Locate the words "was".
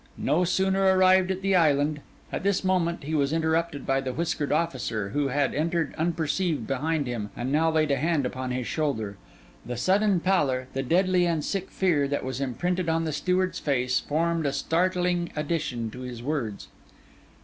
3.13-3.31, 12.25-12.41